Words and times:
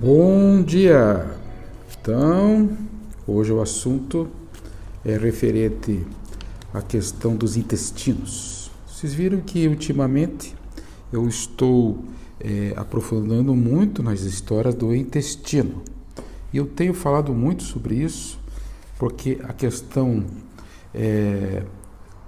Bom 0.00 0.62
dia! 0.62 1.28
Então, 2.00 2.70
hoje 3.26 3.52
o 3.52 3.60
assunto 3.60 4.28
é 5.04 5.18
referente 5.18 6.06
à 6.72 6.80
questão 6.80 7.34
dos 7.34 7.56
intestinos. 7.56 8.70
Vocês 8.86 9.12
viram 9.12 9.40
que 9.40 9.66
ultimamente 9.66 10.54
eu 11.12 11.26
estou 11.26 12.04
é, 12.38 12.74
aprofundando 12.76 13.56
muito 13.56 14.00
nas 14.00 14.20
histórias 14.20 14.76
do 14.76 14.94
intestino. 14.94 15.82
E 16.52 16.58
eu 16.58 16.66
tenho 16.66 16.94
falado 16.94 17.34
muito 17.34 17.64
sobre 17.64 17.96
isso, 17.96 18.38
porque 19.00 19.40
a 19.42 19.52
questão 19.52 20.24
é, 20.94 21.64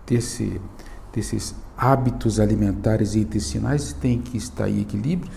desse, 0.04 0.60
desses 1.12 1.54
hábitos 1.76 2.40
alimentares 2.40 3.14
e 3.14 3.20
intestinais 3.20 3.92
tem 3.92 4.20
que 4.20 4.36
estar 4.36 4.68
em 4.68 4.80
equilíbrio 4.80 5.30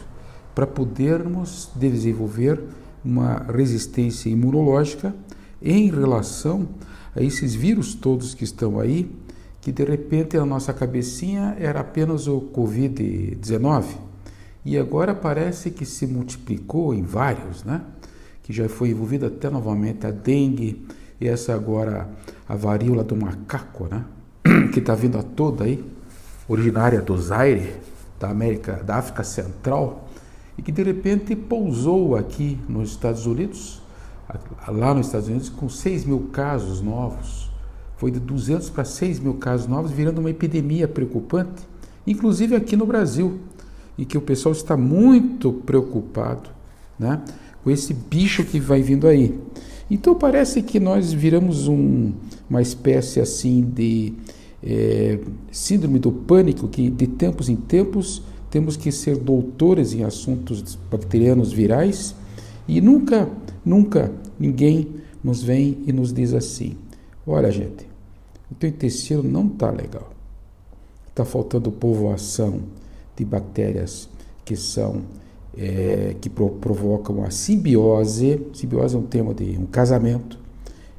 para 0.54 0.68
podermos 0.68 1.70
desenvolver 1.76 2.62
uma 3.04 3.46
resistência 3.52 4.30
imunológica 4.30 5.14
em 5.62 5.90
relação 5.90 6.68
a 7.16 7.22
esses 7.22 7.54
vírus 7.54 7.94
todos 7.94 8.34
que 8.34 8.44
estão 8.44 8.80
aí, 8.80 9.10
que 9.62 9.72
de 9.72 9.84
repente 9.84 10.38
a 10.38 10.46
nossa 10.46 10.74
cabecinha 10.74 11.56
era 11.60 11.80
apenas 11.80 12.28
o 12.28 12.42
Covid-19 12.54 13.84
e 14.66 14.78
agora 14.78 15.14
parece 15.14 15.72
que 15.72 15.86
se 15.86 16.08
multiplicou 16.08 16.94
em 16.94 17.04
vários, 17.04 17.64
né? 17.64 17.82
Que 18.42 18.54
já 18.54 18.70
foi 18.70 18.90
envolvida 18.90 19.28
até 19.28 19.50
novamente 19.50 20.08
a 20.08 20.12
dengue 20.12 20.86
e 21.20 21.28
essa 21.28 21.54
agora 21.54 22.10
a 22.48 22.56
varíola 22.56 23.04
do 23.04 23.16
macaco, 23.16 23.88
né? 23.90 24.04
Que 24.72 24.80
está 24.80 24.96
vindo 24.96 25.18
a 25.18 25.24
toda 25.24 25.66
aí, 25.66 25.84
originária 26.48 27.02
do 27.02 27.18
Zaire, 27.18 27.74
da 28.20 28.30
América, 28.30 28.82
da 28.84 28.96
África 28.96 29.24
Central, 29.24 30.10
e 30.58 30.62
que 30.62 30.72
de 30.72 30.84
repente 30.84 31.36
pousou 31.36 32.16
aqui 32.16 32.58
nos 32.68 32.92
Estados 32.92 33.26
Unidos, 33.26 33.82
lá 34.68 34.94
nos 34.94 35.08
Estados 35.08 35.28
Unidos, 35.28 35.50
com 35.50 35.68
6 35.68 36.06
mil 36.06 36.28
casos 36.32 36.82
novos. 36.82 37.52
Foi 37.98 38.12
de 38.12 38.20
200 38.20 38.70
para 38.70 38.84
6 38.84 39.20
mil 39.20 39.36
casos 39.36 39.68
novos, 39.68 39.92
virando 39.92 40.20
uma 40.20 40.30
epidemia 40.30 40.88
preocupante, 40.88 41.64
inclusive 42.06 42.56
aqui 42.56 42.76
no 42.76 42.86
Brasil, 42.86 43.40
e 43.98 44.06
que 44.06 44.18
o 44.18 44.22
pessoal 44.22 44.52
está 44.52 44.76
muito 44.76 45.54
preocupado 45.54 46.50
né, 46.98 47.22
com 47.64 47.70
esse 47.70 47.94
bicho 47.94 48.44
que 48.44 48.60
vai 48.60 48.82
vindo 48.82 49.08
aí. 49.08 49.40
Então 49.90 50.16
parece 50.16 50.62
que 50.62 50.80
nós 50.80 51.14
viramos 51.14 51.68
um, 51.68 52.14
uma 52.50 52.62
espécie 52.62 53.20
assim 53.20 53.62
de 53.62 54.14
é, 54.62 55.20
síndrome 55.52 56.00
do 56.00 56.12
pânico, 56.12 56.68
que 56.68 56.90
de 56.90 57.08
tempos 57.08 57.50
em 57.50 57.56
tempos 57.56 58.24
temos 58.54 58.78
que 58.78 58.92
ser 58.92 59.18
doutores 59.18 59.96
em 59.96 60.04
assuntos 60.04 60.78
bacterianos 60.92 61.52
virais 61.52 62.14
e 62.68 62.80
nunca, 62.80 63.28
nunca 63.66 64.12
ninguém 64.40 65.02
nos 65.24 65.42
vem 65.42 65.80
e 65.88 65.92
nos 65.92 66.14
diz 66.14 66.36
assim: 66.36 66.78
olha, 67.26 67.50
gente, 67.50 67.88
o 68.52 68.54
teu 68.54 68.70
intestino 68.70 69.24
não 69.24 69.48
está 69.48 69.72
legal, 69.72 70.08
está 71.10 71.26
faltando 71.26 71.72
povoação 71.72 72.60
de 73.18 73.26
bactérias 73.26 74.08
que 74.46 74.56
são 74.56 75.02
é, 75.58 76.16
que 76.22 76.30
pro, 76.30 76.52
provocam 76.52 77.24
a 77.24 77.32
simbiose. 77.32 78.40
Simbiose 78.54 78.96
é 78.96 79.00
um 79.00 79.08
termo 79.08 79.34
de 79.34 79.58
um 79.58 79.66
casamento 79.66 80.38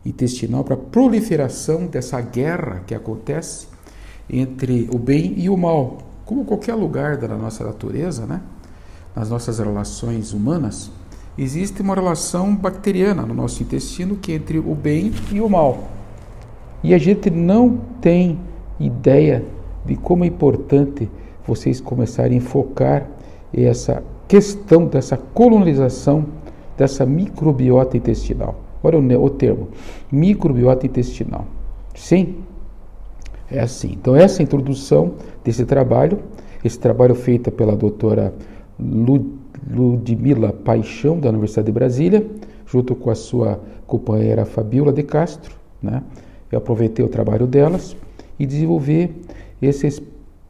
intestinal 0.05 0.65
para 0.65 0.77
proliferação 0.77 1.87
dessa 1.87 2.21
guerra 2.21 2.83
que 2.85 2.97
acontece 2.97 3.69
entre 4.29 4.89
o 4.93 4.99
bem 4.99 5.35
e 5.39 5.49
o 5.49 5.57
mal 5.57 6.14
como 6.25 6.45
qualquer 6.45 6.75
lugar 6.75 7.17
da 7.17 7.29
nossa 7.29 7.65
natureza, 7.65 8.27
né? 8.27 8.41
nas 9.15 9.31
nossas 9.31 9.59
relações 9.59 10.33
humanas, 10.33 10.91
existe 11.39 11.83
uma 11.83 11.95
relação 11.95 12.55
bacteriana 12.55 13.23
no 13.23 13.35
nosso 13.35 13.63
intestino 13.63 14.17
que 14.17 14.33
é 14.33 14.35
entre 14.37 14.59
o 14.59 14.75
bem 14.75 15.13
e 15.31 15.41
o 15.41 15.49
mal. 15.49 15.85
E 16.83 16.93
a 16.93 16.99
gente 16.99 17.31
não 17.31 17.79
tem 18.01 18.39
ideia 18.79 19.45
de 19.85 19.97
como 19.97 20.25
é 20.25 20.27
importante 20.27 21.09
vocês 21.47 21.81
começarem 21.81 22.39
a 22.39 22.41
focar 22.41 23.07
essa 23.53 24.03
questão 24.27 24.87
dessa 24.87 25.17
colonização 25.17 26.27
dessa 26.77 27.07
microbiota 27.07 27.97
intestinal. 27.97 28.57
Olha 28.83 28.99
o, 29.19 29.31
termo, 29.31 29.69
microbiota 30.11 30.87
intestinal. 30.87 31.47
Sim, 31.95 32.37
é 33.51 33.61
assim. 33.61 33.93
Então, 33.93 34.17
essa 34.17 34.43
introdução 34.43 35.15
desse 35.45 35.65
trabalho, 35.65 36.19
esse 36.65 36.79
trabalho 36.79 37.15
feito 37.15 37.51
pela 37.51 37.77
doutora 37.77 38.33
Ludmila 39.71 40.53
Paixão, 40.53 41.19
da 41.19 41.29
Universidade 41.29 41.67
de 41.67 41.73
Brasília, 41.73 42.27
junto 42.67 42.95
com 42.95 43.11
a 43.11 43.15
sua 43.15 43.61
companheira 43.87 44.45
Fabiola 44.45 44.93
de 44.93 45.03
Castro, 45.03 45.55
né? 45.83 46.03
Eu 46.51 46.59
aproveitei 46.59 47.05
o 47.05 47.09
trabalho 47.09 47.47
delas 47.47 47.97
e 48.39 48.47
desenvolvi 48.47 49.11
esses 49.61 50.01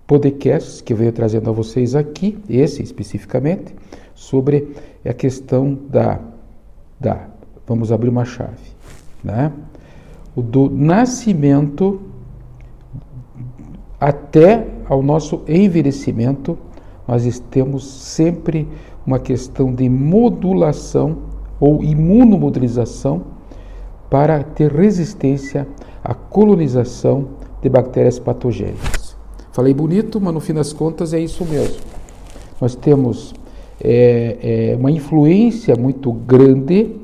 podcasts 0.07 0.81
que 0.81 0.93
eu 0.93 0.97
venho 0.97 1.13
trazendo 1.13 1.49
a 1.49 1.53
vocês 1.53 1.95
aqui, 1.95 2.39
esse 2.49 2.83
especificamente, 2.83 3.75
sobre 4.15 4.69
a 5.05 5.13
questão 5.13 5.79
da, 5.89 6.21
da 7.01 7.29
vamos 7.67 7.91
abrir 7.91 8.09
uma 8.09 8.25
chave, 8.25 8.53
né? 9.23 9.53
O 10.37 10.43
do 10.43 10.69
nascimento 10.69 12.01
até 14.01 14.67
ao 14.89 15.03
nosso 15.03 15.43
envelhecimento, 15.49 16.59
nós 17.07 17.39
temos 17.51 17.87
sempre 17.87 18.69
uma 19.07 19.19
questão 19.19 19.73
de 19.73 19.89
modulação 19.89 21.19
ou 21.61 21.83
imunomodulação 21.83 23.23
para 24.11 24.43
ter 24.43 24.71
resistência 24.73 25.67
à 26.03 26.15
colonização 26.15 27.29
de 27.63 27.69
bactérias 27.69 28.19
patogênicas. 28.19 29.17
Falei 29.53 29.73
bonito, 29.73 30.21
mas 30.21 30.35
no 30.35 30.41
fim 30.41 30.53
das 30.53 30.73
contas 30.73 31.13
é 31.13 31.21
isso 31.21 31.45
mesmo. 31.45 31.77
Nós 32.61 32.75
temos 32.75 33.35
é, 33.81 34.73
é, 34.73 34.77
uma 34.77 34.91
influência 34.91 35.77
muito 35.77 36.13
grande 36.13 36.97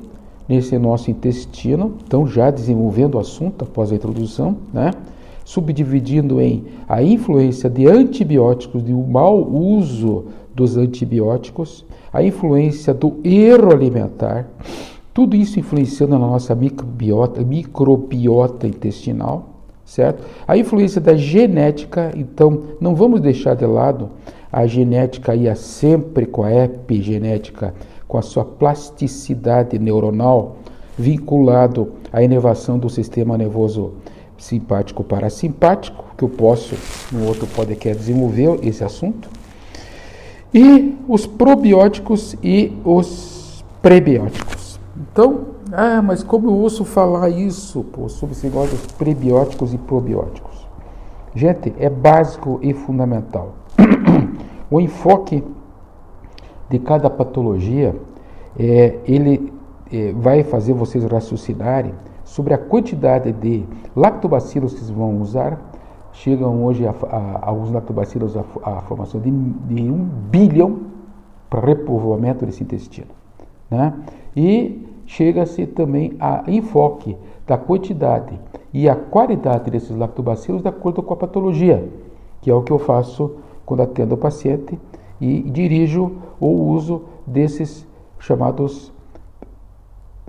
nesse 0.48 0.76
nosso 0.78 1.10
intestino, 1.10 1.94
então 2.04 2.26
já 2.26 2.50
desenvolvendo 2.50 3.14
o 3.14 3.18
assunto 3.18 3.64
após 3.64 3.92
a 3.92 3.94
introdução, 3.94 4.56
né? 4.72 4.90
Subdividindo 5.50 6.40
em 6.40 6.64
a 6.88 7.02
influência 7.02 7.68
de 7.68 7.84
antibióticos, 7.84 8.84
de 8.84 8.94
um 8.94 9.04
mau 9.04 9.50
uso 9.50 10.26
dos 10.54 10.76
antibióticos, 10.76 11.84
a 12.12 12.22
influência 12.22 12.94
do 12.94 13.16
erro 13.24 13.72
alimentar, 13.72 14.48
tudo 15.12 15.34
isso 15.34 15.58
influenciando 15.58 16.16
na 16.16 16.24
nossa 16.24 16.54
microbiota, 16.54 17.42
microbiota 17.42 18.68
intestinal, 18.68 19.50
certo? 19.84 20.22
A 20.46 20.56
influência 20.56 21.00
da 21.00 21.16
genética, 21.16 22.12
então 22.14 22.62
não 22.80 22.94
vamos 22.94 23.20
deixar 23.20 23.56
de 23.56 23.66
lado 23.66 24.10
a 24.52 24.68
genética 24.68 25.34
ia 25.34 25.56
sempre 25.56 26.26
com 26.26 26.44
a 26.44 26.54
epigenética, 26.54 27.74
com 28.06 28.16
a 28.16 28.22
sua 28.22 28.44
plasticidade 28.44 29.80
neuronal, 29.80 30.58
vinculado 30.96 31.94
à 32.12 32.22
inervação 32.22 32.78
do 32.78 32.88
sistema 32.88 33.36
nervoso 33.36 33.94
simpático 34.40 35.04
parasimpático, 35.04 36.04
que 36.16 36.24
eu 36.24 36.28
posso 36.28 36.74
no 37.12 37.26
outro 37.26 37.46
podcast 37.46 37.98
desenvolver 37.98 38.58
esse 38.66 38.82
assunto, 38.82 39.28
e 40.52 40.96
os 41.06 41.26
probióticos 41.26 42.34
e 42.42 42.76
os 42.84 43.64
prebióticos. 43.80 44.80
Então, 44.96 45.42
ah, 45.70 46.02
mas 46.02 46.22
como 46.24 46.48
eu 46.48 46.54
ouço 46.54 46.84
falar 46.84 47.28
isso 47.28 47.84
pô, 47.84 48.08
sobre 48.08 48.34
esse 48.34 48.46
negócio 48.46 48.76
dos 48.76 48.86
prebióticos 48.92 49.72
e 49.72 49.78
probióticos? 49.78 50.66
Gente, 51.34 51.72
é 51.78 51.88
básico 51.88 52.58
e 52.62 52.72
fundamental. 52.72 53.54
o 54.68 54.80
enfoque 54.80 55.44
de 56.68 56.78
cada 56.78 57.08
patologia, 57.08 57.94
é, 58.58 58.98
ele 59.04 59.52
é, 59.92 60.12
vai 60.12 60.42
fazer 60.42 60.72
vocês 60.72 61.04
raciocinarem 61.04 61.94
sobre 62.30 62.54
a 62.54 62.58
quantidade 62.58 63.32
de 63.32 63.64
lactobacilos 63.94 64.74
que 64.74 64.92
vão 64.92 65.20
usar. 65.20 65.60
Chegam 66.12 66.64
hoje 66.64 66.86
a, 66.86 66.90
a, 66.90 67.48
alguns 67.48 67.72
lactobacilos 67.72 68.36
a 68.36 68.80
formação 68.82 69.20
de, 69.20 69.30
de 69.30 69.90
um 69.90 70.04
bilhão 70.04 70.80
para 71.48 71.60
repovoamento 71.60 72.46
desse 72.46 72.62
intestino. 72.62 73.08
Né? 73.68 73.92
E 74.36 74.86
chega-se 75.06 75.66
também 75.66 76.16
a 76.20 76.44
enfoque 76.46 77.16
da 77.48 77.58
quantidade 77.58 78.38
e 78.72 78.88
a 78.88 78.94
qualidade 78.94 79.68
desses 79.68 79.96
lactobacilos 79.96 80.62
de 80.62 80.68
acordo 80.68 81.02
com 81.02 81.12
a 81.14 81.16
patologia, 81.16 81.88
que 82.40 82.48
é 82.48 82.54
o 82.54 82.62
que 82.62 82.72
eu 82.72 82.78
faço 82.78 83.38
quando 83.66 83.80
atendo 83.80 84.14
o 84.14 84.18
paciente 84.18 84.78
e 85.20 85.42
dirijo 85.50 86.12
o 86.38 86.46
uso 86.46 87.02
desses 87.26 87.84
chamados, 88.20 88.92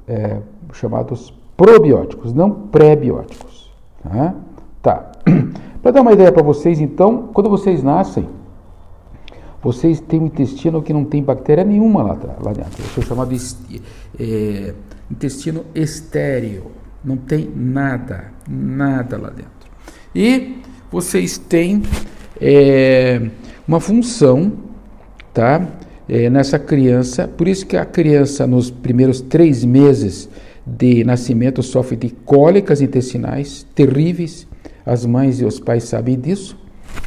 é, 0.07 0.41
chamados 0.73 1.39
probióticos, 1.61 2.33
não 2.33 2.49
pré-bióticos. 2.49 3.71
Tá? 4.01 4.33
tá. 4.81 5.11
para 5.79 5.91
dar 5.91 6.01
uma 6.01 6.11
ideia 6.11 6.31
para 6.31 6.41
vocês, 6.41 6.79
então, 6.81 7.29
quando 7.31 7.51
vocês 7.51 7.83
nascem, 7.83 8.27
vocês 9.61 9.99
têm 9.99 10.21
um 10.21 10.25
intestino 10.25 10.81
que 10.81 10.91
não 10.91 11.05
tem 11.05 11.21
bactéria 11.21 11.63
nenhuma 11.63 12.01
lá, 12.01 12.17
lá 12.43 12.51
dentro. 12.51 12.83
Isso 12.83 12.99
é 12.99 13.03
chamado 13.03 13.35
é, 14.19 14.73
intestino 15.11 15.63
estéreo. 15.75 16.71
Não 17.05 17.15
tem 17.15 17.47
nada, 17.55 18.31
nada 18.49 19.19
lá 19.19 19.29
dentro. 19.29 19.51
E 20.15 20.57
vocês 20.91 21.37
têm 21.37 21.83
é, 22.39 23.21
uma 23.67 23.79
função, 23.79 24.51
tá? 25.31 25.63
É, 26.09 26.27
nessa 26.27 26.57
criança, 26.57 27.27
por 27.27 27.47
isso 27.47 27.67
que 27.67 27.77
a 27.77 27.85
criança 27.85 28.47
nos 28.47 28.71
primeiros 28.71 29.21
três 29.21 29.63
meses 29.63 30.27
de 30.65 31.03
nascimento 31.03 31.63
sofre 31.63 31.95
de 31.95 32.09
cólicas 32.09 32.81
intestinais 32.81 33.65
terríveis. 33.75 34.47
As 34.85 35.05
mães 35.05 35.39
e 35.39 35.45
os 35.45 35.59
pais 35.59 35.83
sabem 35.83 36.19
disso, 36.19 36.57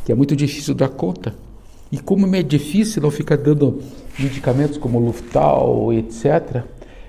que 0.04 0.12
é 0.12 0.14
muito 0.14 0.36
difícil 0.36 0.74
dar 0.74 0.88
conta. 0.88 1.34
E 1.90 1.98
como 1.98 2.34
é 2.34 2.42
difícil 2.42 3.02
não 3.02 3.10
ficar 3.10 3.36
dando 3.36 3.80
medicamentos 4.18 4.78
como 4.78 4.98
Luftal, 4.98 5.92
etc., 5.92 6.62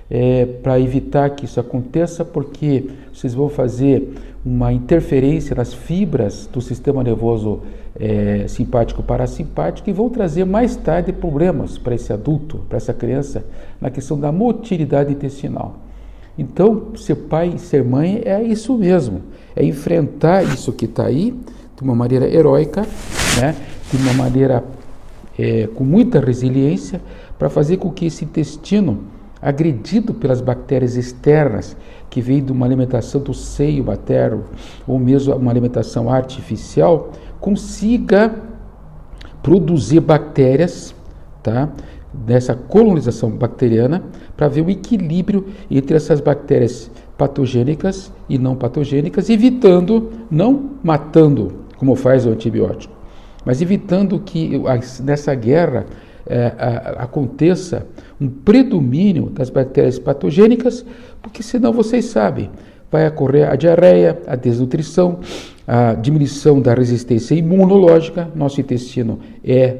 é, 0.08 0.46
para 0.46 0.78
evitar 0.78 1.30
que 1.30 1.44
isso 1.44 1.58
aconteça, 1.58 2.24
porque 2.24 2.90
vocês 3.12 3.34
vão 3.34 3.48
fazer 3.48 4.14
uma 4.44 4.72
interferência 4.72 5.56
nas 5.56 5.74
fibras 5.74 6.48
do 6.52 6.60
sistema 6.60 7.02
nervoso 7.02 7.62
é, 7.98 8.46
simpático 8.46 9.02
parasimpático 9.02 9.90
e 9.90 9.92
vão 9.92 10.08
trazer 10.08 10.44
mais 10.44 10.76
tarde 10.76 11.12
problemas 11.12 11.78
para 11.78 11.94
esse 11.94 12.12
adulto, 12.12 12.58
para 12.68 12.76
essa 12.76 12.94
criança, 12.94 13.44
na 13.80 13.90
questão 13.90 14.18
da 14.18 14.30
motilidade 14.30 15.12
intestinal. 15.12 15.85
Então, 16.38 16.88
ser 16.96 17.14
pai 17.14 17.52
e 17.54 17.58
ser 17.58 17.82
mãe 17.82 18.22
é 18.24 18.42
isso 18.42 18.76
mesmo, 18.76 19.22
é 19.54 19.64
enfrentar 19.64 20.42
isso 20.42 20.72
que 20.72 20.84
está 20.84 21.06
aí 21.06 21.34
de 21.76 21.82
uma 21.82 21.94
maneira 21.94 22.28
heróica, 22.28 22.82
né? 23.40 23.54
de 23.90 23.96
uma 23.96 24.12
maneira 24.12 24.64
é, 25.38 25.66
com 25.68 25.84
muita 25.84 26.20
resiliência, 26.20 27.00
para 27.38 27.48
fazer 27.48 27.76
com 27.78 27.90
que 27.90 28.06
esse 28.06 28.24
intestino, 28.24 29.04
agredido 29.40 30.14
pelas 30.14 30.40
bactérias 30.40 30.96
externas, 30.96 31.76
que 32.08 32.20
vem 32.20 32.42
de 32.42 32.52
uma 32.52 32.64
alimentação 32.64 33.20
do 33.20 33.34
seio 33.34 33.84
materno, 33.84 34.44
ou 34.86 34.98
mesmo 34.98 35.34
uma 35.34 35.50
alimentação 35.50 36.10
artificial, 36.10 37.12
consiga 37.40 38.34
produzir 39.42 40.00
bactérias, 40.00 40.94
tá? 41.42 41.68
Dessa 42.24 42.54
colonização 42.54 43.30
bacteriana, 43.30 44.02
para 44.36 44.48
ver 44.48 44.62
o 44.62 44.70
equilíbrio 44.70 45.46
entre 45.70 45.96
essas 45.96 46.20
bactérias 46.20 46.90
patogênicas 47.16 48.12
e 48.28 48.38
não 48.38 48.54
patogênicas, 48.54 49.30
evitando, 49.30 50.10
não 50.30 50.70
matando, 50.82 51.64
como 51.76 51.94
faz 51.94 52.26
o 52.26 52.30
antibiótico, 52.30 52.94
mas 53.44 53.60
evitando 53.62 54.18
que 54.20 54.60
nessa 55.02 55.34
guerra 55.34 55.86
é, 56.26 56.52
a, 56.58 57.04
aconteça 57.04 57.86
um 58.20 58.28
predomínio 58.28 59.30
das 59.30 59.50
bactérias 59.50 59.98
patogênicas, 59.98 60.84
porque 61.22 61.42
senão 61.42 61.72
vocês 61.72 62.06
sabem, 62.06 62.50
vai 62.90 63.06
ocorrer 63.06 63.48
a 63.48 63.56
diarreia, 63.56 64.18
a 64.26 64.36
desnutrição, 64.36 65.20
a 65.66 65.94
diminuição 65.94 66.60
da 66.60 66.74
resistência 66.74 67.34
imunológica. 67.34 68.28
Nosso 68.34 68.60
intestino 68.60 69.18
é 69.44 69.76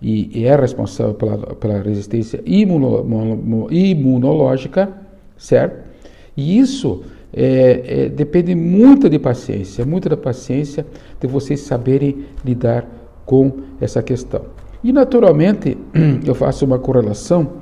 e, 0.00 0.44
é 0.44 0.54
responsável 0.54 1.14
pela, 1.14 1.36
pela 1.56 1.82
resistência 1.82 2.40
imuno, 2.46 3.68
imunológica, 3.70 4.92
certo? 5.36 5.88
E 6.36 6.58
isso 6.58 7.02
é, 7.32 8.04
é, 8.04 8.08
depende 8.08 8.54
muito 8.54 9.10
de 9.10 9.18
paciência, 9.18 9.84
muito 9.84 10.08
da 10.08 10.16
paciência 10.16 10.86
de 11.20 11.26
vocês 11.26 11.60
saberem 11.60 12.26
lidar 12.44 12.86
com 13.26 13.52
essa 13.80 14.02
questão. 14.02 14.42
E 14.82 14.92
naturalmente 14.92 15.76
eu 16.24 16.34
faço 16.34 16.64
uma 16.64 16.78
correlação 16.78 17.54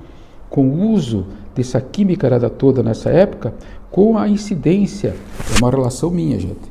com 0.50 0.68
o 0.68 0.92
uso 0.92 1.26
dessa 1.54 1.80
química 1.80 2.28
toda 2.50 2.82
nessa 2.82 3.10
época 3.10 3.54
com 3.90 4.18
a 4.18 4.28
incidência, 4.28 5.14
é 5.54 5.58
uma 5.58 5.70
relação 5.70 6.10
minha, 6.10 6.38
gente, 6.38 6.70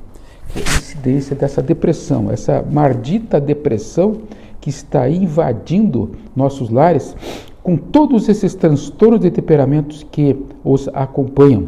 a 0.56 0.60
incidência 0.60 1.36
dessa 1.36 1.62
depressão, 1.62 2.32
essa 2.32 2.62
maldita 2.62 3.42
depressão 3.42 4.22
que 4.66 4.72
está 4.72 5.08
invadindo 5.08 6.10
nossos 6.36 6.72
lares 6.72 7.16
com 7.62 7.78
todos 7.78 8.28
esses 8.28 8.56
transtornos 8.56 9.20
de 9.20 9.30
temperamentos 9.30 10.04
que 10.12 10.36
os 10.64 10.90
acompanham. 10.92 11.68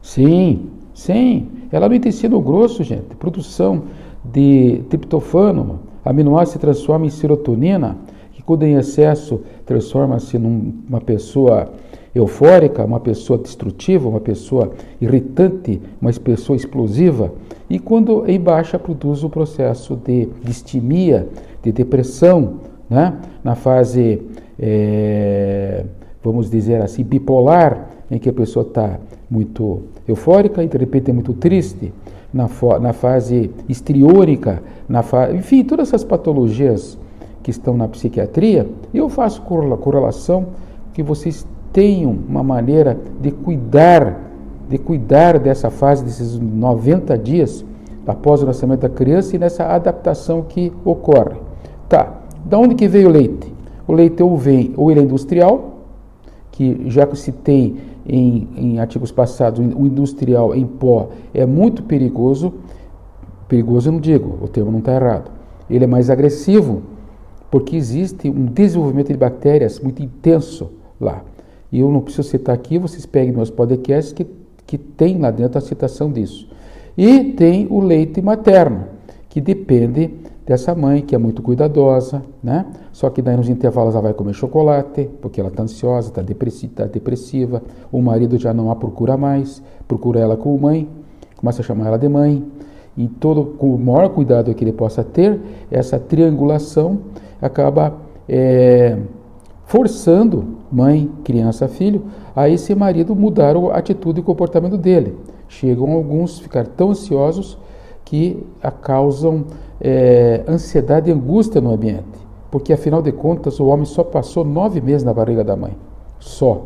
Sim, 0.00 0.68
sim, 0.94 1.48
ela 1.72 1.88
no 1.88 1.94
intestino 1.96 2.40
grosso, 2.40 2.84
gente, 2.84 3.16
produção 3.16 3.82
de 4.24 4.84
triptofano, 4.88 5.80
aminoácido 6.04 6.52
se 6.52 6.58
transforma 6.60 7.06
em 7.06 7.10
serotonina, 7.10 7.96
que 8.30 8.40
quando 8.40 8.62
em 8.62 8.76
excesso 8.76 9.40
transforma-se 9.66 10.38
numa 10.38 11.00
pessoa 11.00 11.72
eufórica, 12.14 12.84
uma 12.84 13.00
pessoa 13.00 13.38
destrutiva, 13.38 14.08
uma 14.08 14.20
pessoa 14.20 14.72
irritante, 15.00 15.80
uma 16.00 16.12
pessoa 16.12 16.56
explosiva, 16.56 17.32
e 17.68 17.78
quando 17.78 18.28
em 18.28 18.40
baixa 18.40 18.78
produz 18.78 19.22
o 19.22 19.30
processo 19.30 19.96
de 19.96 20.28
distimia, 20.42 21.28
de 21.62 21.70
depressão, 21.70 22.54
né? 22.88 23.16
na 23.44 23.54
fase, 23.54 24.20
é, 24.58 25.84
vamos 26.22 26.50
dizer 26.50 26.82
assim, 26.82 27.04
bipolar, 27.04 27.88
em 28.10 28.18
que 28.18 28.28
a 28.28 28.32
pessoa 28.32 28.66
está 28.66 28.98
muito 29.30 29.82
eufórica 30.08 30.64
e 30.64 30.66
de 30.66 30.76
repente 30.76 31.10
é 31.10 31.14
muito 31.14 31.32
triste, 31.32 31.92
na, 32.32 32.48
na 32.80 32.92
fase 32.92 33.50
histriônica, 33.68 34.62
na 34.88 35.02
fa 35.02 35.32
enfim, 35.32 35.64
todas 35.64 35.88
essas 35.88 36.04
patologias 36.04 36.98
que 37.42 37.50
estão 37.50 37.76
na 37.76 37.88
psiquiatria, 37.88 38.68
eu 38.92 39.08
faço 39.08 39.42
correlação 39.42 40.48
que 40.92 41.02
vocês 41.02 41.46
tenham 41.72 42.16
uma 42.28 42.42
maneira 42.42 42.98
de 43.20 43.30
cuidar, 43.30 44.20
de 44.68 44.78
cuidar 44.78 45.38
dessa 45.38 45.70
fase, 45.70 46.04
desses 46.04 46.38
90 46.38 47.16
dias 47.18 47.64
após 48.06 48.42
o 48.42 48.46
nascimento 48.46 48.80
da 48.80 48.88
criança 48.88 49.36
e 49.36 49.38
nessa 49.38 49.64
adaptação 49.64 50.42
que 50.42 50.72
ocorre. 50.84 51.36
Tá, 51.88 52.20
da 52.44 52.58
onde 52.58 52.74
que 52.74 52.88
veio 52.88 53.08
o 53.08 53.12
leite? 53.12 53.52
O 53.86 53.92
leite 53.92 54.22
ou 54.22 54.36
vem, 54.36 54.72
ou 54.76 54.90
ele 54.90 55.00
é 55.00 55.02
industrial, 55.02 55.78
que 56.50 56.82
já 56.86 57.06
que 57.06 57.32
tem 57.32 57.76
em, 58.06 58.48
em 58.56 58.78
artigos 58.78 59.12
passados, 59.12 59.60
o 59.60 59.86
industrial 59.86 60.54
em 60.54 60.66
pó 60.66 61.10
é 61.32 61.46
muito 61.46 61.82
perigoso. 61.82 62.52
Perigoso 63.48 63.88
eu 63.88 63.92
não 63.92 64.00
digo, 64.00 64.38
o 64.42 64.48
termo 64.48 64.70
não 64.70 64.78
está 64.80 64.94
errado. 64.94 65.30
Ele 65.68 65.84
é 65.84 65.86
mais 65.86 66.10
agressivo, 66.10 66.82
porque 67.50 67.76
existe 67.76 68.28
um 68.28 68.46
desenvolvimento 68.46 69.08
de 69.08 69.16
bactérias 69.16 69.80
muito 69.80 70.02
intenso 70.02 70.70
lá. 71.00 71.22
E 71.72 71.80
eu 71.80 71.90
não 71.90 72.00
preciso 72.00 72.28
citar 72.28 72.54
aqui, 72.54 72.78
vocês 72.78 73.06
peguem 73.06 73.32
meus 73.32 73.50
podcasts 73.50 74.12
que, 74.12 74.26
que 74.66 74.76
tem 74.76 75.18
lá 75.18 75.30
dentro 75.30 75.58
a 75.58 75.60
citação 75.60 76.10
disso. 76.10 76.48
E 76.96 77.32
tem 77.32 77.66
o 77.70 77.80
leite 77.80 78.20
materno, 78.20 78.84
que 79.28 79.40
depende 79.40 80.10
dessa 80.44 80.74
mãe 80.74 81.02
que 81.02 81.14
é 81.14 81.18
muito 81.18 81.42
cuidadosa, 81.42 82.22
né? 82.42 82.66
Só 82.92 83.08
que 83.08 83.22
daí 83.22 83.36
nos 83.36 83.48
intervalos 83.48 83.94
ela 83.94 84.02
vai 84.02 84.14
comer 84.14 84.34
chocolate, 84.34 85.08
porque 85.22 85.40
ela 85.40 85.48
está 85.48 85.62
ansiosa, 85.62 86.08
está 86.08 86.22
depressiva, 86.22 86.72
tá 86.74 86.86
depressiva, 86.86 87.62
o 87.92 88.02
marido 88.02 88.36
já 88.36 88.52
não 88.52 88.70
a 88.70 88.74
procura 88.74 89.16
mais, 89.16 89.62
procura 89.86 90.18
ela 90.18 90.36
como 90.36 90.58
mãe, 90.58 90.88
começa 91.36 91.62
a 91.62 91.64
chamar 91.64 91.86
ela 91.86 91.98
de 91.98 92.08
mãe, 92.08 92.44
e 92.96 93.06
todo 93.06 93.44
com 93.56 93.72
o 93.74 93.78
maior 93.78 94.08
cuidado 94.08 94.52
que 94.52 94.64
ele 94.64 94.72
possa 94.72 95.04
ter, 95.04 95.40
essa 95.70 96.00
triangulação 96.00 96.98
acaba 97.40 97.96
é, 98.28 98.98
forçando 99.70 100.56
mãe, 100.70 101.08
criança, 101.22 101.68
filho, 101.68 102.02
a 102.34 102.48
esse 102.48 102.74
marido 102.74 103.14
mudar 103.14 103.54
a 103.56 103.78
atitude 103.78 104.18
e 104.18 104.22
comportamento 104.22 104.76
dele. 104.76 105.16
Chegam 105.46 105.92
alguns 105.92 106.40
a 106.40 106.42
ficar 106.42 106.66
tão 106.66 106.90
ansiosos 106.90 107.56
que 108.04 108.44
causam 108.82 109.44
é, 109.80 110.42
ansiedade 110.48 111.08
e 111.08 111.12
angústia 111.12 111.60
no 111.60 111.72
ambiente, 111.72 112.02
porque 112.50 112.72
afinal 112.72 113.00
de 113.00 113.12
contas 113.12 113.60
o 113.60 113.66
homem 113.66 113.84
só 113.84 114.02
passou 114.02 114.44
nove 114.44 114.80
meses 114.80 115.04
na 115.04 115.14
barriga 115.14 115.44
da 115.44 115.54
mãe, 115.54 115.76
só, 116.18 116.62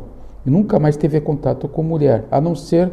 e 0.46 0.50
nunca 0.50 0.80
mais 0.80 0.96
teve 0.96 1.20
contato 1.20 1.68
com 1.68 1.82
mulher, 1.82 2.25
a 2.30 2.40
não 2.40 2.54
ser 2.54 2.90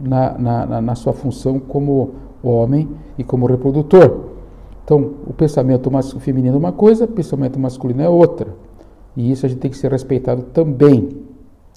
na, 0.00 0.38
na, 0.38 0.80
na 0.80 0.94
sua 0.94 1.12
função 1.12 1.60
como 1.60 2.12
homem 2.42 2.88
e 3.18 3.22
como 3.22 3.44
reprodutor. 3.44 4.20
Então, 4.82 5.10
o 5.26 5.34
pensamento 5.34 5.90
feminino 6.18 6.56
é 6.56 6.58
uma 6.58 6.72
coisa, 6.72 7.04
o 7.04 7.08
pensamento 7.08 7.60
masculino 7.60 8.00
é 8.00 8.08
outra. 8.08 8.69
E 9.16 9.30
isso 9.30 9.46
a 9.46 9.48
gente 9.48 9.58
tem 9.58 9.70
que 9.70 9.76
ser 9.76 9.90
respeitado 9.90 10.42
também. 10.52 11.08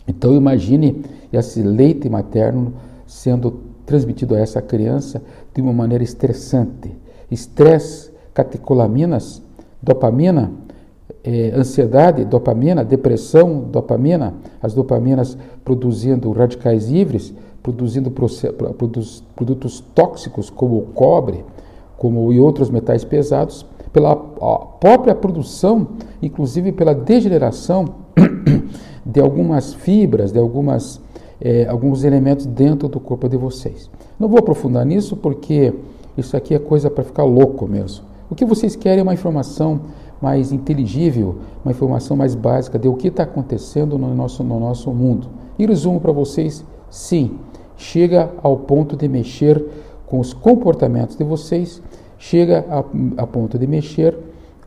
Então 0.08 0.36
imagine 0.36 1.04
esse 1.32 1.62
leite 1.62 2.10
materno 2.10 2.74
sendo 3.08 3.60
transmitido 3.86 4.36
a 4.36 4.40
essa 4.40 4.62
criança 4.62 5.22
de 5.54 5.62
uma 5.62 5.74
maneira 5.74 6.04
estressante. 6.04 6.92
Estresse, 7.30 8.12
catecolaminas, 8.34 9.42
dopamina, 9.82 10.52
eh, 11.24 11.54
ansiedade, 11.56 12.26
dopamina, 12.26 12.84
depressão, 12.84 13.62
dopamina, 13.62 14.34
as 14.62 14.74
dopaminas 14.74 15.38
produzindo 15.64 16.32
radicais 16.32 16.90
livres, 16.90 17.34
produzindo 17.62 18.12
produtos 18.12 19.80
tóxicos 19.96 20.50
como 20.50 20.78
o 20.78 20.82
cobre, 20.88 21.46
como 21.98 22.32
e 22.34 22.40
outros 22.40 22.70
metais 22.70 23.04
pesados, 23.06 23.66
pela 23.94 24.16
a 24.52 24.60
própria 24.80 25.16
produção, 25.16 25.88
inclusive 26.22 26.72
pela 26.72 26.94
degeneração 26.94 27.86
de 29.06 29.20
algumas 29.20 29.74
fibras, 29.74 30.32
de 30.32 30.40
algumas, 30.40 31.02
é, 31.40 31.66
alguns 31.68 32.04
elementos 32.04 32.46
dentro 32.46 32.88
do 32.88 33.00
corpo 33.00 33.30
de 33.30 33.38
vocês. 33.38 33.90
Não 34.20 34.28
vou 34.28 34.40
aprofundar 34.40 34.86
nisso 34.86 35.16
porque 35.16 35.74
isso 36.18 36.36
aqui 36.38 36.54
é 36.54 36.60
coisa 36.60 36.90
para 36.90 37.04
ficar 37.04 37.24
louco 37.24 37.68
mesmo. 37.68 38.06
O 38.30 38.36
que 38.36 38.46
vocês 38.46 38.76
querem 38.76 39.00
é 39.00 39.04
uma 39.04 39.14
informação 39.14 39.82
mais 40.22 40.52
inteligível, 40.52 41.36
uma 41.64 41.72
informação 41.72 42.16
mais 42.16 42.34
básica 42.34 42.80
de 42.80 42.88
o 42.88 42.94
que 42.94 43.10
está 43.10 43.24
acontecendo 43.24 43.98
no 43.98 44.16
nosso, 44.16 44.44
no 44.44 44.60
nosso 44.60 44.92
mundo. 44.92 45.28
E 45.60 45.66
resumo 45.66 46.00
para 46.00 46.12
vocês, 46.12 46.64
sim, 46.90 47.38
chega 47.76 48.32
ao 48.42 48.58
ponto 48.58 48.96
de 48.96 49.08
mexer 49.08 49.64
com 50.06 50.20
os 50.20 50.34
comportamentos 50.34 51.16
de 51.16 51.24
vocês, 51.24 51.82
chega 52.18 52.66
a, 52.70 53.24
a 53.24 53.28
ponto 53.28 53.60
de 53.60 53.68
mexer 53.68 54.18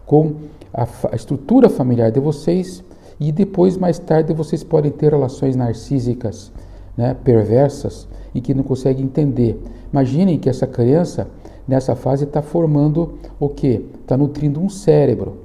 com 0.07 0.37
a, 0.73 0.87
a 1.13 1.17
estrutura 1.17 1.69
familiar 1.69 2.11
de 2.11 2.21
vocês 2.21 2.83
e 3.19 3.33
depois, 3.33 3.77
mais 3.77 3.99
tarde, 3.99 4.33
vocês 4.33 4.63
podem 4.63 4.93
ter 4.93 5.11
relações 5.11 5.57
narcísicas, 5.57 6.53
né, 6.97 7.17
perversas, 7.25 8.07
e 8.35 8.41
que 8.41 8.55
não 8.55 8.63
conseguem 8.63 9.07
entender. 9.07 9.61
Imaginem 9.91 10.39
que 10.39 10.51
essa 10.51 10.67
criança, 10.67 11.29
nessa 11.67 11.97
fase, 11.97 12.25
está 12.25 12.43
formando 12.43 13.15
o 13.41 13.49
que? 13.49 13.87
Está 14.03 14.15
nutrindo 14.17 14.61
um 14.61 14.69
cérebro. 14.69 15.39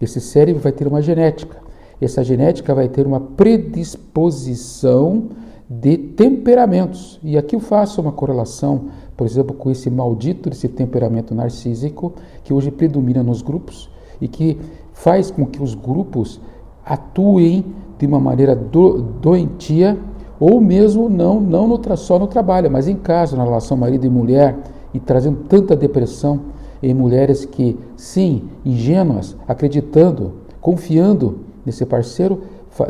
Esse 0.00 0.20
cérebro 0.20 0.60
vai 0.62 0.72
ter 0.72 0.88
uma 0.88 1.02
genética. 1.02 1.58
Essa 2.00 2.24
genética 2.24 2.74
vai 2.74 2.88
ter 2.88 3.06
uma 3.06 3.20
predisposição 3.20 5.24
de 5.68 5.98
temperamentos. 5.98 7.20
E 7.22 7.36
aqui 7.36 7.54
eu 7.54 7.60
faço 7.60 8.00
uma 8.00 8.12
correlação, 8.12 8.86
por 9.14 9.26
exemplo, 9.26 9.54
com 9.54 9.70
esse 9.70 9.90
maldito 9.90 10.48
desse 10.48 10.68
temperamento 10.68 11.34
narcísico 11.34 12.14
que 12.42 12.54
hoje 12.54 12.70
predomina 12.70 13.22
nos 13.22 13.42
grupos 13.42 13.90
e 14.20 14.28
que 14.28 14.58
faz 14.92 15.30
com 15.30 15.46
que 15.46 15.62
os 15.62 15.74
grupos 15.74 16.40
atuem 16.84 17.64
de 17.98 18.06
uma 18.06 18.20
maneira 18.20 18.54
do, 18.54 19.02
doentia 19.02 19.98
ou 20.40 20.60
mesmo 20.60 21.08
não, 21.08 21.40
não 21.40 21.66
no, 21.66 21.96
só 21.96 22.18
no 22.18 22.26
trabalho, 22.26 22.70
mas 22.70 22.86
em 22.86 22.96
casa, 22.96 23.36
na 23.36 23.44
relação 23.44 23.76
marido 23.76 24.06
e 24.06 24.08
mulher, 24.08 24.56
e 24.94 25.00
trazendo 25.00 25.44
tanta 25.48 25.74
depressão 25.74 26.40
em 26.82 26.94
mulheres 26.94 27.44
que, 27.44 27.76
sim, 27.96 28.44
ingênuas, 28.64 29.36
acreditando, 29.46 30.34
confiando 30.60 31.40
nesse 31.66 31.84
parceiro, 31.84 32.40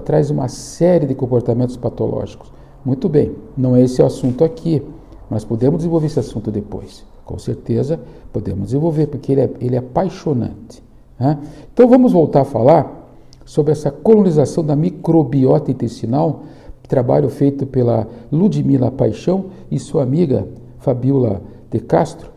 traz 0.04 0.30
uma 0.30 0.48
série 0.48 1.06
de 1.06 1.14
comportamentos 1.14 1.76
patológicos. 1.76 2.52
Muito 2.84 3.08
bem, 3.08 3.34
não 3.56 3.74
é 3.74 3.82
esse 3.82 4.02
o 4.02 4.06
assunto 4.06 4.44
aqui, 4.44 4.82
mas 5.30 5.44
podemos 5.44 5.78
desenvolver 5.78 6.06
esse 6.06 6.20
assunto 6.20 6.50
depois. 6.50 7.04
Com 7.24 7.38
certeza 7.38 7.98
podemos 8.32 8.66
desenvolver, 8.66 9.06
porque 9.06 9.32
ele 9.32 9.40
é, 9.40 9.50
ele 9.60 9.76
é 9.76 9.78
apaixonante. 9.78 10.82
Né? 11.18 11.38
Então 11.72 11.88
vamos 11.88 12.12
voltar 12.12 12.42
a 12.42 12.44
falar 12.44 13.10
sobre 13.44 13.72
essa 13.72 13.90
colonização 13.90 14.64
da 14.64 14.76
microbiota 14.76 15.70
intestinal 15.70 16.42
trabalho 16.88 17.28
feito 17.28 17.66
pela 17.66 18.08
Ludmila 18.32 18.90
Paixão 18.90 19.46
e 19.70 19.78
sua 19.78 20.02
amiga 20.02 20.48
Fabiola 20.78 21.42
de 21.70 21.78
Castro. 21.78 22.30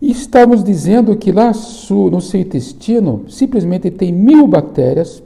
E 0.00 0.12
estamos 0.12 0.62
dizendo 0.62 1.16
que 1.16 1.32
lá 1.32 1.52
no 1.90 2.20
seu 2.20 2.40
intestino 2.40 3.24
simplesmente 3.28 3.90
tem 3.90 4.12
mil 4.12 4.46
bactérias, 4.46 5.22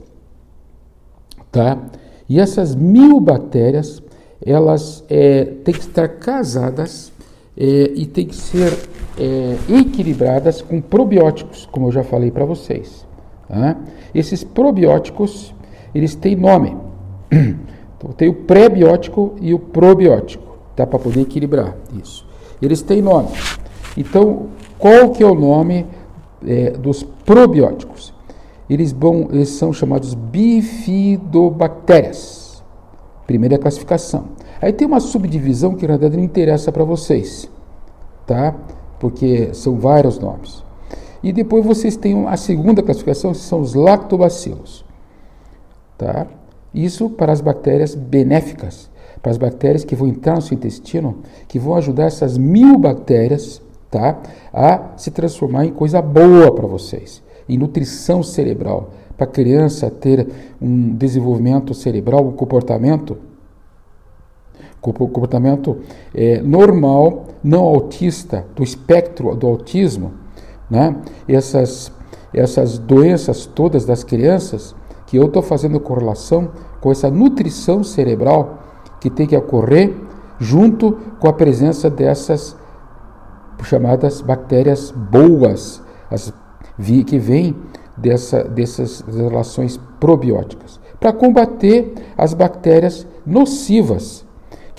tá? 1.52 1.76
E 2.28 2.40
essas 2.40 2.74
mil 2.74 3.20
bactérias, 3.20 4.02
elas 4.44 5.04
é, 5.10 5.44
têm 5.44 5.74
que 5.74 5.80
estar 5.80 6.08
casadas 6.08 7.09
é, 7.56 7.92
e 7.94 8.06
têm 8.06 8.26
que 8.26 8.36
ser 8.36 8.72
é, 9.18 9.56
equilibradas 9.68 10.62
com 10.62 10.80
probióticos, 10.80 11.68
como 11.70 11.88
eu 11.88 11.92
já 11.92 12.02
falei 12.02 12.30
para 12.30 12.44
vocês. 12.44 13.06
Esses 14.14 14.44
probióticos, 14.44 15.54
eles 15.94 16.14
têm 16.14 16.36
nome. 16.36 16.76
Então, 18.00 18.12
tem 18.12 18.30
o 18.30 18.34
pré-biótico 18.34 19.34
e 19.42 19.52
o 19.52 19.58
probiótico, 19.58 20.56
tá? 20.74 20.86
Para 20.86 20.98
poder 20.98 21.20
equilibrar 21.20 21.76
isso. 22.02 22.26
Eles 22.62 22.80
têm 22.80 23.02
nome. 23.02 23.28
Então, 23.94 24.46
qual 24.78 25.10
que 25.10 25.22
é 25.22 25.26
o 25.26 25.34
nome 25.34 25.84
é, 26.42 26.70
dos 26.70 27.02
probióticos? 27.02 28.14
Eles, 28.70 28.90
vão, 28.90 29.28
eles 29.30 29.50
são 29.50 29.70
chamados 29.70 30.14
bifidobactérias. 30.14 32.64
Primeira 33.26 33.58
classificação. 33.58 34.28
Aí 34.60 34.72
tem 34.72 34.86
uma 34.86 35.00
subdivisão 35.00 35.74
que 35.74 35.86
na 35.86 35.96
verdade 35.96 36.16
não 36.16 36.24
interessa 36.24 36.70
para 36.70 36.84
vocês, 36.84 37.48
tá? 38.26 38.54
Porque 38.98 39.54
são 39.54 39.78
vários 39.78 40.18
nomes. 40.18 40.62
E 41.22 41.32
depois 41.32 41.64
vocês 41.64 41.96
têm 41.96 42.26
a 42.26 42.36
segunda 42.36 42.82
classificação, 42.82 43.32
que 43.32 43.38
são 43.38 43.60
os 43.60 43.74
lactobacilos. 43.74 44.84
Tá? 45.96 46.26
Isso 46.72 47.10
para 47.10 47.32
as 47.32 47.40
bactérias 47.40 47.94
benéficas, 47.94 48.90
para 49.20 49.30
as 49.30 49.36
bactérias 49.36 49.84
que 49.84 49.94
vão 49.94 50.08
entrar 50.08 50.36
no 50.36 50.42
seu 50.42 50.54
intestino, 50.54 51.18
que 51.46 51.58
vão 51.58 51.74
ajudar 51.74 52.04
essas 52.04 52.38
mil 52.38 52.78
bactérias 52.78 53.60
tá, 53.90 54.18
a 54.52 54.92
se 54.96 55.10
transformar 55.10 55.66
em 55.66 55.72
coisa 55.72 56.00
boa 56.00 56.54
para 56.54 56.66
vocês, 56.66 57.22
em 57.48 57.58
nutrição 57.58 58.22
cerebral, 58.22 58.90
para 59.16 59.24
a 59.24 59.30
criança 59.30 59.90
ter 59.90 60.26
um 60.60 60.94
desenvolvimento 60.94 61.74
cerebral, 61.74 62.26
um 62.26 62.32
comportamento 62.32 63.18
comportamento 64.80 65.78
é, 66.14 66.40
normal, 66.40 67.26
não 67.42 67.64
autista, 67.64 68.46
do 68.56 68.62
espectro 68.62 69.34
do 69.34 69.46
autismo, 69.46 70.12
né? 70.70 70.96
essas, 71.28 71.92
essas 72.32 72.78
doenças 72.78 73.46
todas 73.46 73.84
das 73.84 74.02
crianças, 74.02 74.74
que 75.06 75.16
eu 75.16 75.26
estou 75.26 75.42
fazendo 75.42 75.80
correlação 75.80 76.50
com 76.80 76.90
essa 76.90 77.10
nutrição 77.10 77.82
cerebral 77.82 78.58
que 79.00 79.10
tem 79.10 79.26
que 79.26 79.36
ocorrer 79.36 79.92
junto 80.38 80.92
com 81.18 81.28
a 81.28 81.32
presença 81.32 81.90
dessas 81.90 82.56
chamadas 83.62 84.20
bactérias 84.20 84.90
boas, 84.90 85.82
as 86.10 86.32
que 87.06 87.18
vêm 87.18 87.54
dessa, 87.96 88.42
dessas 88.42 89.02
relações 89.02 89.78
probióticas, 89.98 90.80
para 90.98 91.12
combater 91.12 91.94
as 92.16 92.32
bactérias 92.32 93.06
nocivas, 93.26 94.24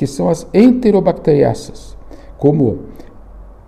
que 0.01 0.07
são 0.07 0.29
as 0.29 0.47
enterobacteriaceae, 0.51 1.95
como 2.39 2.79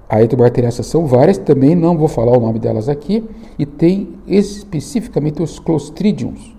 a 0.09 0.23
enterobacteriaceae 0.23 0.83
são 0.83 1.05
várias, 1.05 1.37
também 1.37 1.75
não 1.75 1.95
vou 1.95 2.07
falar 2.07 2.35
o 2.35 2.41
nome 2.41 2.57
delas 2.57 2.89
aqui, 2.89 3.23
e 3.59 3.67
tem 3.67 4.15
especificamente 4.25 5.43
os 5.43 5.59
clostridiums. 5.59 6.55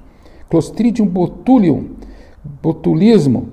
Clostridium 0.49 1.09
botulium, 1.09 1.87
botulismo, 2.63 3.49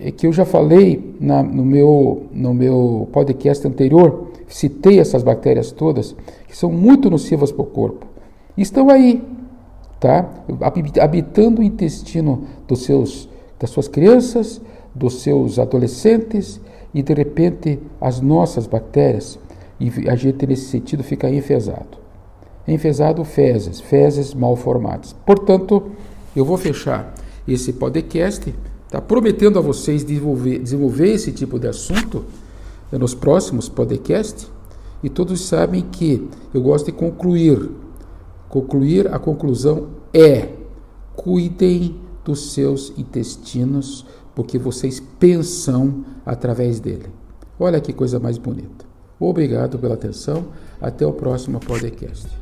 é 0.00 0.10
que 0.10 0.26
eu 0.26 0.32
já 0.32 0.46
falei 0.46 1.16
na, 1.20 1.42
no, 1.42 1.66
meu, 1.66 2.22
no 2.32 2.54
meu 2.54 3.06
podcast 3.12 3.68
anterior, 3.68 4.28
citei 4.48 5.00
essas 5.00 5.22
bactérias 5.22 5.70
todas, 5.70 6.16
que 6.48 6.56
são 6.56 6.72
muito 6.72 7.10
nocivas 7.10 7.52
para 7.52 7.60
o 7.60 7.66
corpo. 7.66 8.06
Estão 8.56 8.88
aí, 8.88 9.22
tá? 10.00 10.30
habitando 10.98 11.60
o 11.60 11.62
intestino 11.62 12.44
dos 12.66 12.84
seus, 12.84 13.28
das 13.60 13.68
suas 13.68 13.86
crianças, 13.86 14.62
dos 14.94 15.22
seus 15.22 15.58
adolescentes 15.58 16.60
e 16.94 17.02
de 17.02 17.14
repente 17.14 17.78
as 18.00 18.20
nossas 18.20 18.66
bactérias, 18.66 19.38
e 19.80 20.08
a 20.08 20.14
gente 20.14 20.46
nesse 20.46 20.66
sentido 20.66 21.02
fica 21.02 21.28
enfesado. 21.28 21.98
Enfesado, 22.68 23.24
fezes, 23.24 23.80
fezes 23.80 24.34
mal 24.34 24.54
formadas. 24.54 25.14
Portanto, 25.26 25.90
eu 26.36 26.44
vou 26.44 26.56
fechar 26.56 27.14
esse 27.48 27.72
podcast, 27.72 28.54
tá? 28.88 29.00
prometendo 29.00 29.58
a 29.58 29.62
vocês 29.62 30.04
desenvolver, 30.04 30.58
desenvolver 30.60 31.12
esse 31.12 31.32
tipo 31.32 31.58
de 31.58 31.66
assunto 31.66 32.24
nos 32.92 33.14
próximos 33.14 33.68
podcasts. 33.68 34.50
E 35.02 35.08
todos 35.08 35.40
sabem 35.40 35.82
que 35.82 36.28
eu 36.54 36.62
gosto 36.62 36.86
de 36.86 36.92
concluir. 36.92 37.70
Concluir, 38.48 39.12
a 39.12 39.18
conclusão 39.18 39.88
é: 40.14 40.50
cuidem 41.16 41.96
dos 42.24 42.52
seus 42.52 42.92
intestinos, 42.96 44.06
porque 44.34 44.58
vocês 44.58 45.00
pensam 45.18 46.04
através 46.24 46.80
dele. 46.80 47.06
Olha 47.58 47.80
que 47.80 47.92
coisa 47.92 48.18
mais 48.18 48.38
bonita. 48.38 48.84
Obrigado 49.18 49.78
pela 49.78 49.94
atenção. 49.94 50.46
Até 50.80 51.06
o 51.06 51.12
próximo 51.12 51.60
podcast. 51.60 52.41